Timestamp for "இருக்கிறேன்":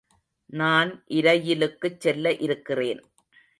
2.33-3.01